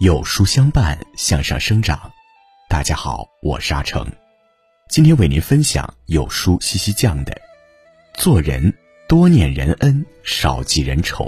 [0.00, 2.12] 有书相伴，向上生长。
[2.68, 4.06] 大家好，我是阿成，
[4.88, 7.32] 今天为您分享有书西西酱的
[8.22, 8.72] 《做人
[9.08, 11.24] 多念人恩，少记人仇》。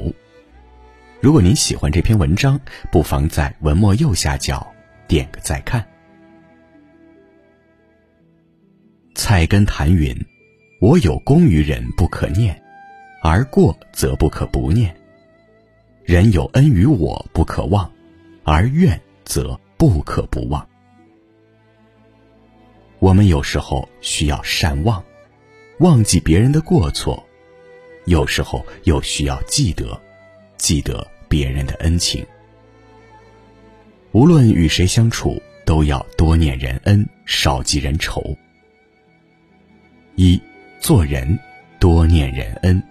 [1.20, 2.60] 如果您喜欢这篇文章，
[2.92, 4.64] 不妨在文末右下角
[5.08, 5.84] 点个再看。
[9.16, 10.16] 菜根谭云
[10.80, 12.54] ：“我有功于人，不可念；
[13.20, 14.94] 而过则不可不念。
[16.04, 17.90] 人有恩于我，不可忘；
[18.44, 20.66] 而怨则不可不忘。”
[22.98, 25.02] 我们有时候需要善忘，
[25.78, 27.22] 忘记别人的过错；
[28.04, 29.98] 有时候又需要记得，
[30.58, 32.26] 记得别人的恩情。
[34.12, 38.36] 无论与谁相处，都要多念人恩，少记人仇。
[40.16, 40.38] 一
[40.80, 41.38] 做人
[41.78, 42.82] 多念人恩。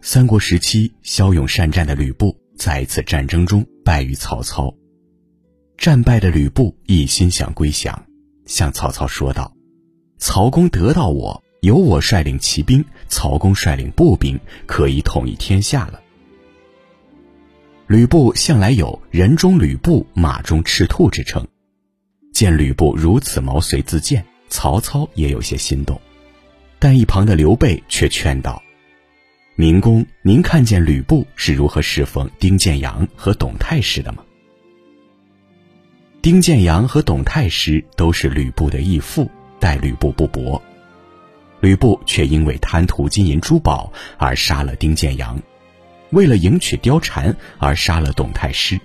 [0.00, 4.74] 三国时期，骁勇善战的吕布在一次战争中败于曹操。
[5.76, 8.06] 战败的吕布一心想归降，
[8.46, 9.52] 向曹操说道
[10.18, 16.00] ：“曹公得到我，由我率领骑兵，曹公率领步兵，可以统一天下了。”
[17.86, 21.46] 吕布向来有“人中吕布，马中赤兔”之称，
[22.32, 26.00] 见吕布如此毛遂自荐，曹操也有些心动。
[26.78, 28.62] 但一旁的刘备却劝道
[29.56, 34.24] ：“明公，您看见吕布是如何侍奉丁建阳和董太师的吗？”
[36.20, 40.60] 丁建阳和董太师都是吕布的义父，待吕布不薄。
[41.60, 45.40] 吕布却因为贪图金银珠宝而杀了丁建阳，
[46.10, 48.80] 为了迎娶貂蝉而杀了董太师。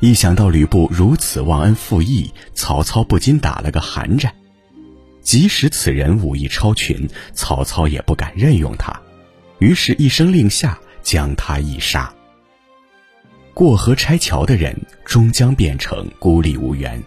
[0.00, 4.34] 一想到吕布如此忘恩负义，曹操不禁打了个寒战。
[5.24, 9.00] 即使此人武艺超群，曹操也不敢任用他，
[9.58, 12.14] 于是，一声令下，将他一杀。
[13.54, 17.00] 过河拆桥的人，终将变成孤立无援；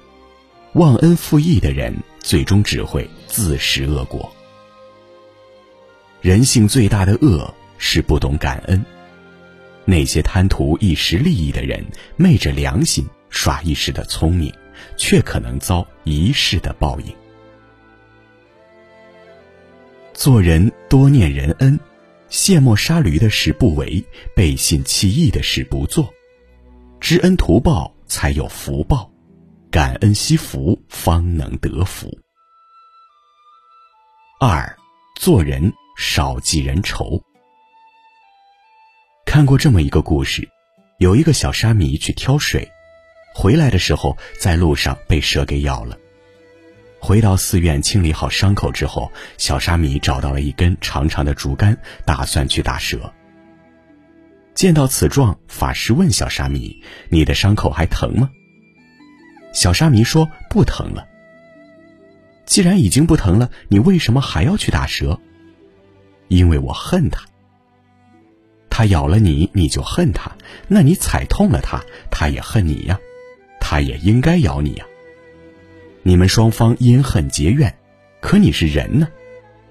[0.74, 4.34] 忘恩负义的人，最终只会自食恶果。
[6.20, 8.84] 人性最大的恶是不懂感恩。
[9.86, 11.86] 那些贪图一时利益的人，
[12.16, 14.52] 昧着良心耍一时的聪明，
[14.98, 17.16] 却可能遭一世的报应。
[20.18, 21.80] 做人多念人恩，
[22.28, 24.04] 卸磨杀驴的事不为，
[24.36, 26.12] 背信弃义的事不做。
[27.00, 29.12] 知恩图报才有福报，
[29.70, 32.10] 感恩惜福方能得福。
[34.40, 34.76] 二，
[35.22, 37.22] 做人少记人仇。
[39.24, 40.50] 看过这么一个故事，
[40.98, 42.68] 有一个小沙弥去挑水，
[43.36, 45.96] 回来的时候在路上被蛇给咬了。
[47.00, 53.14] 回到寺院清理好伤口之后，小沙弥找到了一根长长的竹竿，打算去打蛇。
[54.54, 58.30] 见到此状，法师问小沙弥：“你的伤口还疼吗？”
[59.54, 61.08] 小沙弥说：“不疼了。”
[62.46, 65.20] 既然已经不疼了，你为什么还要去打蛇？
[66.28, 67.26] 因为我恨他。
[68.70, 70.32] 他咬了你，你就恨他，
[70.68, 73.00] 那你踩痛了他，他也恨你呀，
[73.60, 74.86] 他也应该咬你呀。
[76.08, 77.78] 你们双方因恨结怨，
[78.22, 79.10] 可你是人呢，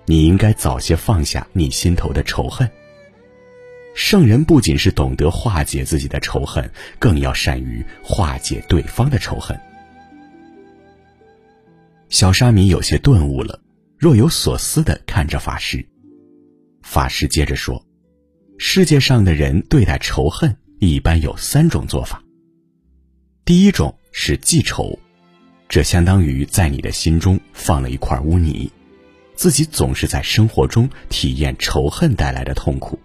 [0.05, 2.71] 你应该早些放下你心头的仇恨。
[3.95, 9.59] 圣人不仅是懂得化解自己的仇恨，更要善于化解对方的仇恨。
[12.11, 13.59] 小沙弥有些顿悟了，
[13.97, 15.89] 若有所思的看着法师。
[16.83, 17.83] 法师接着说
[18.61, 22.23] ：“世界上的人对待仇恨一般有三种做法。
[23.47, 24.99] 第一种是记仇，
[25.69, 28.71] 这相当于在你的心中放了一块污泥，
[29.35, 32.99] 自己总是在生活中体验仇恨带来的痛苦。”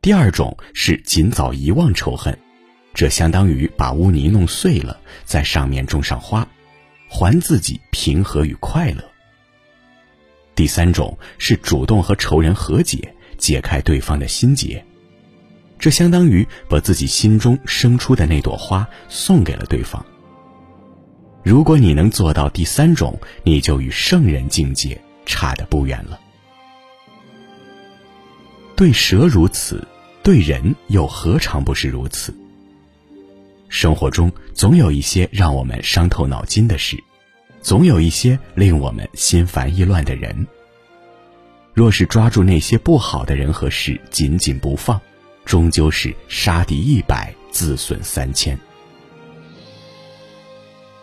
[0.00, 2.38] 第二种是尽早遗忘仇恨，
[2.94, 6.46] 这相当于把污泥弄碎了，在上面种上花，
[7.08, 9.04] 还自己平和与快乐。
[10.54, 14.84] 第三种是主动和仇人和解，解开对方的心结，
[15.78, 20.04] 这相当于把自己心中生出的那朵花送给了对方。
[21.48, 26.20] 如果你能做到第三种，你就与圣人境界差得不远了。
[28.76, 29.82] 对蛇如此，
[30.22, 32.34] 对人又何尝不是如此？
[33.70, 37.02] 生活中总有一些让我们伤透脑筋的事，
[37.62, 40.46] 总有一些令我们心烦意乱的人。
[41.72, 45.00] 若是抓住那些不好的人和事，紧紧不放，
[45.46, 48.58] 终究是杀敌一百，自损三千。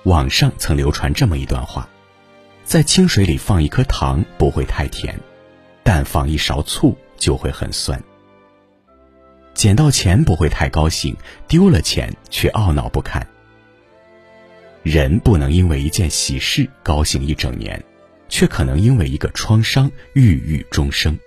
[0.05, 1.87] 网上曾流传这么一段话：
[2.63, 5.19] 在清水里放一颗糖不会太甜，
[5.83, 6.97] 但放一勺醋。
[7.17, 7.99] 就会很酸。
[9.53, 11.15] 捡到钱不会太高兴，
[11.47, 13.25] 丢了钱却懊恼不堪。
[14.83, 17.81] 人不能因为一件喜事高兴一整年，
[18.27, 21.17] 却可能因为一个创伤郁郁终生。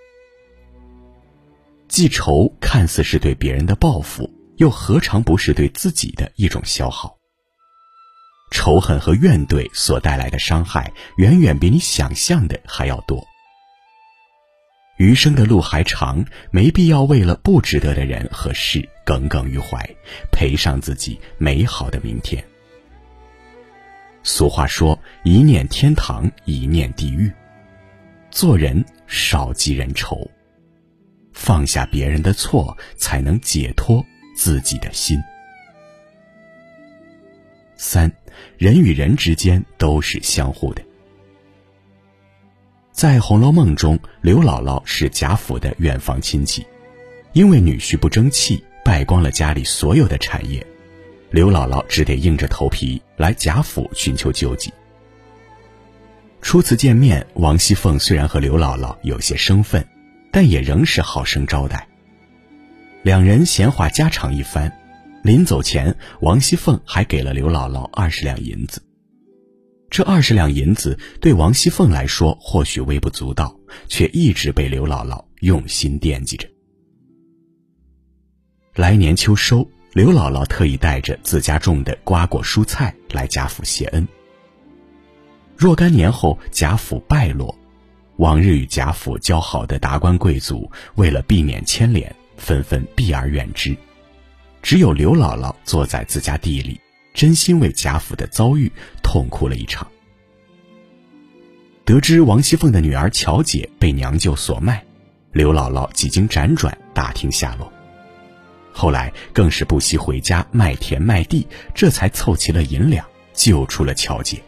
[1.89, 7.18] 记仇看似是对别人的报复，又何尝不是对自己的一种消耗？
[8.51, 13.27] 仇恨和怨怼所带来的伤害，远远比你想象的还要多。
[14.97, 19.79] 余生的路还长，没必要为了不值得的人和事耿耿于怀，
[20.33, 22.45] 赔上自己美好的明天。
[24.25, 27.33] 俗话说：“一念天堂，一念地狱。”
[28.31, 30.29] 做人少记人仇，
[31.33, 34.05] 放下别人的错，才能解脱
[34.37, 35.17] 自己的心。
[37.79, 38.13] 三，
[38.59, 40.83] 人与人之间都是相互的。
[42.91, 46.67] 在《红楼梦》中，刘姥姥是贾府的远房亲戚，
[47.33, 50.67] 因为女婿不争气，败光了家里所有的产业，
[51.31, 54.73] 刘姥姥只得硬着头皮来贾府寻求救济。
[56.43, 59.87] 初次见面，王熙凤虽然和刘姥姥有些生分，
[60.33, 61.87] 但也仍是好生招待。
[63.03, 64.78] 两人闲话家常一番，
[65.29, 68.83] 临走前，王熙凤还给了刘姥姥二十两银子。
[69.91, 73.55] 这二十两银子对王熙凤来说或许微不足道，
[73.89, 76.49] 却一直被刘姥姥用心惦记着。
[78.75, 84.09] 来年秋收，刘姥姥特意带着自家种的瓜果蔬菜来贾府谢恩。
[85.59, 87.55] 若干年后，贾府败落，
[88.17, 93.77] 往日与贾府交好的达官贵族为了避免牵连，纷纷避而远之，
[94.69, 96.79] 只有刘姥姥坐在自家地里。
[97.15, 98.71] 真心为贾府的遭遇
[99.03, 99.91] 痛哭了一场。
[101.87, 104.85] 得知王熙凤的女儿巧姐被娘舅所卖，
[105.33, 107.73] 刘姥姥几经辗转打听下落，
[108.71, 114.37] 后来更是不惜回家卖田卖地，这才凑齐了银两，救出了巧姐。《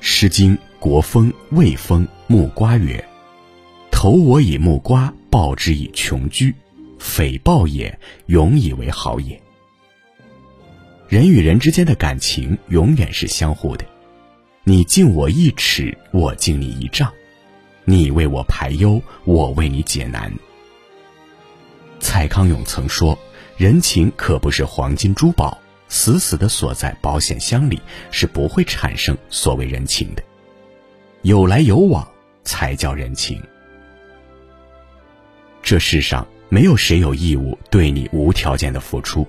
[0.00, 3.08] 诗经·国风·魏风·木瓜》曰
[3.92, 6.52] ：“投我以木瓜，报之以琼居，
[6.98, 9.40] 匪报也，永以为好也。”
[11.08, 13.84] 人与人之间的感情永远是相互的，
[14.64, 17.08] 你敬我一尺，我敬你一丈；
[17.84, 20.32] 你为我排忧，我为你解难。
[22.00, 23.16] 蔡康永曾说
[23.56, 25.56] ：“人情可不是黄金珠宝，
[25.88, 30.22] 死死的锁在保险箱里，是不会产生所谓人情的。
[31.22, 32.06] 有来有往，
[32.42, 33.40] 才叫人情。
[35.62, 39.26] 这世上没有谁有义务对你无条件的付出。”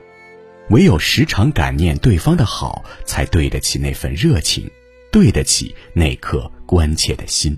[0.70, 4.70] 唯有时常感念对方的好，才对得起那份热情，
[5.12, 7.58] 对得起那颗关切的心。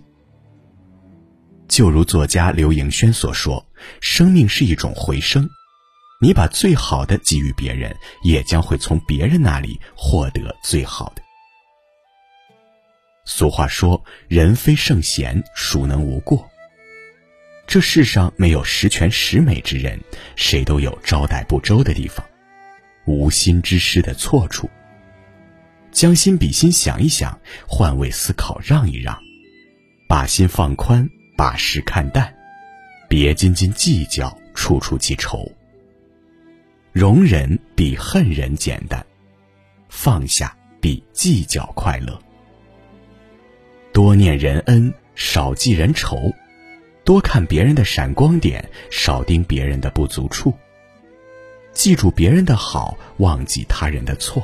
[1.67, 3.65] 就如作家刘盈轩所说
[4.00, 5.50] ：“生命是一种回声，
[6.21, 11.21] 你把最好的给予别人，也将会从别人那里获得最好的。”
[13.25, 16.49] 俗话说：“人非圣贤，孰能无过？”
[17.69, 20.00] 这世上没有十全十美之人，
[20.36, 22.25] 谁都有招待不周的地方。
[23.06, 24.68] 无心之失的错处，
[25.92, 29.16] 将心比心想一想，换位思考让一让，
[30.07, 31.07] 把心放宽，
[31.38, 32.35] 把事看淡，
[33.07, 35.47] 别斤斤计较，处处记仇。
[36.92, 39.06] 容忍比恨人简单，
[39.90, 42.19] 放下比计较快乐。
[43.94, 46.33] 多念人恩，少记人仇，
[47.09, 50.54] 多看别人的闪光点，少盯别人的不足处。
[51.73, 54.44] 记住别人的好，忘记他人的错。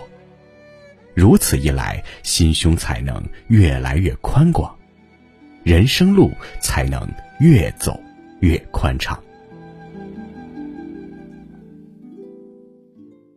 [1.14, 4.76] 如此一来，心胸才能越来越宽广，
[5.64, 7.08] 人生路才能
[7.40, 8.02] 越走
[8.40, 9.24] 越宽敞。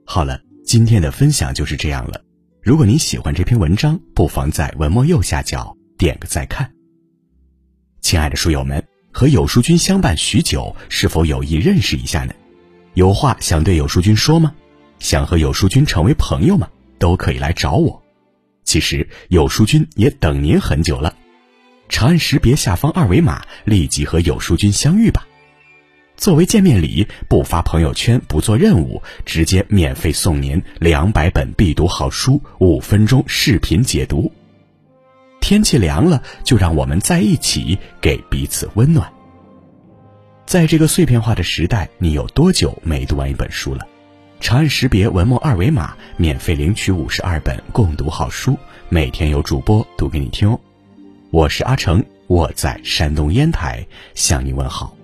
[0.06, 2.24] 好了，今天的分享就是这样了。
[2.62, 6.72] 如果您喜欢这篇文章，不妨在文末右下角点个再看。
[8.00, 8.82] 亲爱的书友们，
[9.18, 12.32] 和有书君相伴许久，是否有意认识一下呢？
[12.94, 14.54] 有话想对有书君说吗？
[15.00, 16.68] 想和有书君成为朋友吗？
[17.00, 18.00] 都可以来找我。
[18.62, 21.16] 其实有书君也等您很久了。
[21.88, 25.26] 长按识别下方二维码，立即和有书君相遇吧。
[26.16, 34.32] 作为见面礼，不发朋友圈，不做任务，直接免费送您两百本必读好书，五分钟视频解读。
[35.40, 39.12] 天气凉了，就让我们在一起，给彼此温暖。
[40.46, 43.86] 在这个碎片化的时代，你有多久没读完一本书了？
[44.40, 48.56] 长按识别文末二维码，免费领取五十二本共读好书，
[48.88, 50.60] 每天有主播读给你听哦。
[51.30, 54.97] 我是阿成，我在山东烟台向你问好。